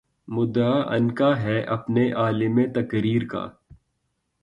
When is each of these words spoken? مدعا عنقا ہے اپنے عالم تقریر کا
مدعا 0.27 0.81
عنقا 0.95 1.29
ہے 1.37 1.59
اپنے 1.67 2.11
عالم 2.13 2.59
تقریر 2.73 3.27
کا 3.27 3.47